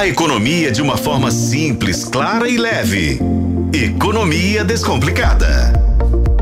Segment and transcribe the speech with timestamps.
[0.00, 3.20] A economia de uma forma simples, clara e leve.
[3.70, 5.74] Economia Descomplicada.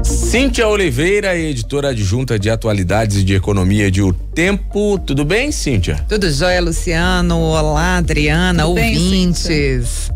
[0.05, 4.97] Cíntia Oliveira, editora adjunta de atualidades e de economia de O Tempo.
[5.01, 5.97] Tudo bem, Cíntia?
[6.09, 7.37] Tudo jóia, Luciano.
[7.37, 9.49] Olá, Adriana, Tudo ouvintes.
[9.49, 10.15] Bem, Cíntia.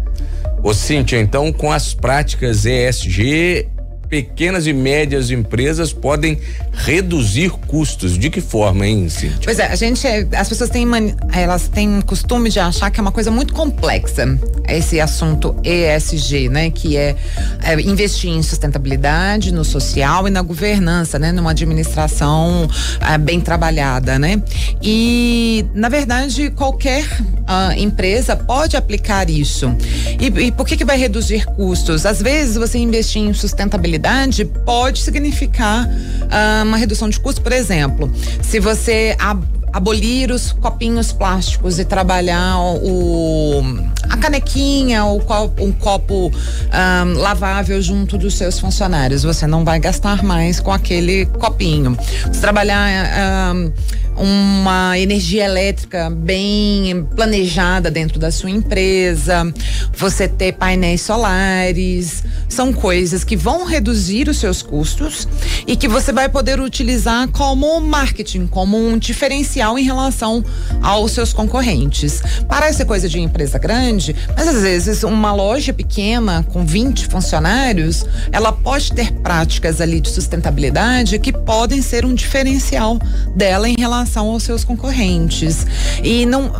[0.63, 3.67] Ô, Cíntia, então, com as práticas ESG,
[4.13, 6.39] pequenas e médias empresas podem
[6.75, 8.19] reduzir custos.
[8.19, 9.41] De que forma, hein, Cíntia?
[9.43, 10.07] Pois é, a gente,
[10.37, 10.87] as pessoas têm,
[11.33, 16.71] elas têm costume de achar que é uma coisa muito complexa esse assunto ESG, né?
[16.71, 17.17] Que é,
[17.63, 21.33] é investir em sustentabilidade, no social e na governança, né?
[21.33, 22.69] Numa administração
[23.01, 24.43] é, bem trabalhada, né?
[24.83, 27.07] E, na verdade, qualquer
[27.53, 29.75] uh, empresa pode aplicar isso.
[30.21, 32.07] E, e por que que vai reduzir custos?
[32.07, 38.11] Às vezes, você investir em sustentabilidade pode significar uh, uma redução de custo, por exemplo,
[38.43, 43.63] se você ab abolir os copinhos plásticos e trabalhar o
[44.11, 45.23] a canequinha ou
[45.59, 49.23] um copo um, lavável junto dos seus funcionários.
[49.23, 51.97] Você não vai gastar mais com aquele copinho.
[52.41, 53.73] Trabalhar um,
[54.17, 59.53] uma energia elétrica bem planejada dentro da sua empresa,
[59.97, 65.27] você ter painéis solares, são coisas que vão reduzir os seus custos
[65.67, 70.45] e que você vai poder utilizar como marketing, como um diferencial em relação
[70.81, 72.23] aos seus concorrentes.
[72.49, 78.53] Parece coisa de empresa grande, mas às vezes uma loja pequena com 20 funcionários, ela
[78.53, 82.99] pode ter práticas ali de sustentabilidade que podem ser um diferencial
[83.37, 85.67] dela em relação aos seus concorrentes.
[86.03, 86.51] E não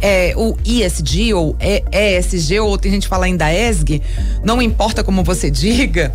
[0.00, 4.02] é, o ISD ou ESG, ou tem gente que fala ainda ESG,
[4.44, 6.12] não importa como você diga,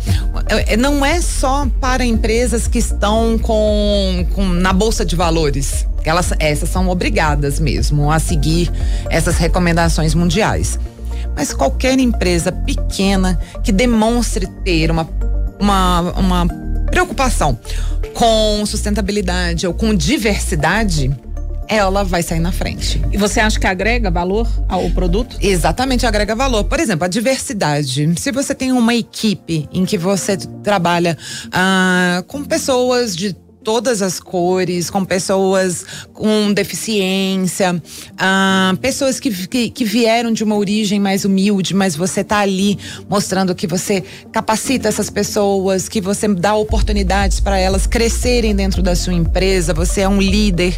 [0.48, 5.86] é, não é só para empresas que estão com, com na Bolsa de Valores.
[6.04, 8.70] Elas, essas são obrigadas mesmo a seguir
[9.10, 10.78] essas recomendações mundiais.
[11.34, 15.08] Mas qualquer empresa pequena que demonstre ter uma,
[15.58, 16.46] uma, uma
[16.90, 17.58] preocupação
[18.14, 21.10] com sustentabilidade ou com diversidade,
[21.68, 23.00] ela vai sair na frente.
[23.10, 25.36] E você acha que agrega valor ao produto?
[25.40, 26.64] Exatamente, agrega valor.
[26.64, 28.12] Por exemplo, a diversidade.
[28.18, 31.16] Se você tem uma equipe em que você trabalha
[31.50, 37.80] ah, com pessoas de todas as cores, com pessoas com deficiência,
[38.18, 42.78] ah, pessoas que, que, que, vieram de uma origem mais humilde, mas você está ali
[43.08, 48.94] mostrando que você capacita essas pessoas, que você dá oportunidades para elas crescerem dentro da
[48.94, 50.76] sua empresa, você é um líder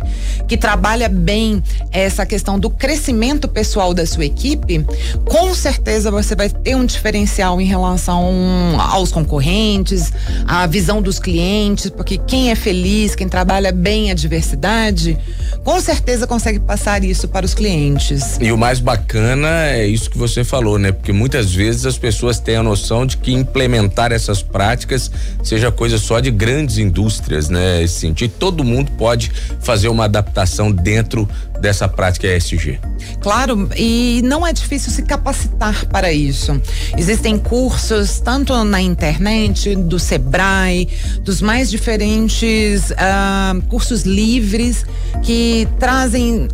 [0.48, 4.84] que trabalha bem essa questão do crescimento pessoal da sua equipe,
[5.24, 10.12] com certeza você vai ter um diferencial em relação aos concorrentes,
[10.46, 15.16] à visão dos clientes, porque quem é feliz feliz, quem trabalha bem a diversidade,
[15.62, 18.36] com certeza consegue passar isso para os clientes.
[18.40, 20.90] E o mais bacana é isso que você falou, né?
[20.90, 25.10] Porque muitas vezes as pessoas têm a noção de que implementar essas práticas
[25.42, 27.86] seja coisa só de grandes indústrias, né?
[27.86, 29.30] Sentido, todo mundo pode
[29.60, 31.28] fazer uma adaptação dentro
[31.60, 32.78] dessa prática ESG.
[33.20, 36.60] Claro, e não é difícil se capacitar para isso.
[36.96, 40.88] Existem cursos tanto na internet, do Sebrae,
[41.22, 44.84] dos mais diferentes uh, cursos livres
[45.22, 46.48] que trazem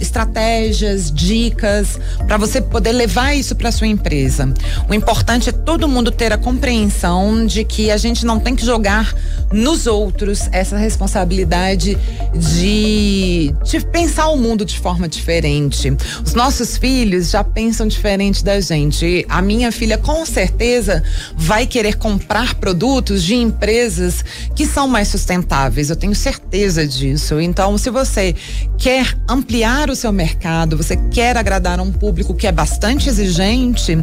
[0.00, 4.52] estratégias, dicas para você poder levar isso para sua empresa.
[4.88, 8.64] O importante é todo mundo ter a compreensão de que a gente não tem que
[8.64, 9.14] jogar
[9.52, 11.98] nos outros essa responsabilidade
[12.34, 15.92] de, de pensar o mundo de forma diferente.
[16.24, 19.24] Os nossos filhos já pensam diferente da gente.
[19.28, 21.02] A minha filha com certeza
[21.36, 24.24] vai querer comprar produtos de empresas
[24.54, 25.90] que são mais sustentáveis.
[25.90, 27.40] Eu tenho certeza disso.
[27.40, 28.34] Então, se você
[28.78, 33.98] quer ampliar o seu mercado, você quer agradar um público que é bastante exigente,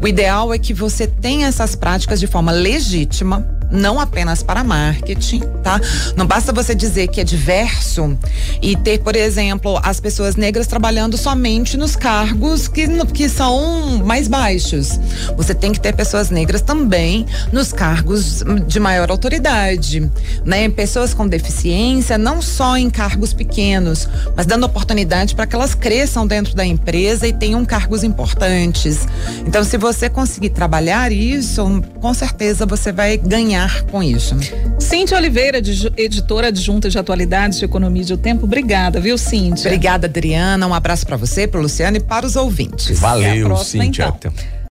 [0.00, 5.40] o ideal é que você tenha essas práticas de forma legítima não apenas para marketing,
[5.62, 5.80] tá?
[6.16, 8.16] Não basta você dizer que é diverso
[8.60, 14.28] e ter, por exemplo, as pessoas negras trabalhando somente nos cargos que, que são mais
[14.28, 15.00] baixos.
[15.36, 20.10] Você tem que ter pessoas negras também nos cargos de maior autoridade,
[20.44, 20.68] né?
[20.68, 26.26] Pessoas com deficiência, não só em cargos pequenos, mas dando oportunidade para que elas cresçam
[26.26, 29.06] dentro da empresa e tenham cargos importantes.
[29.46, 34.36] Então, se você conseguir trabalhar isso, com certeza você vai ganhar ganhar com isso.
[34.78, 35.58] Cíntia Oliveira,
[35.96, 38.44] editora adjunta de atualidades de economia de o tempo.
[38.44, 39.68] Obrigada, viu, Cíntia?
[39.68, 40.66] Obrigada, Adriana.
[40.66, 42.98] Um abraço para você, para Luciano e para os ouvintes.
[42.98, 44.12] Valeu, Cíntia.
[44.16, 44.32] Então.